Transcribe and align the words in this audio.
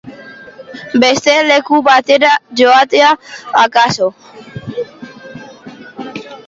Beste 1.03 1.33
leku 1.49 1.75
batera 1.89 2.31
joatea, 2.63 3.11
akaso. 3.65 4.09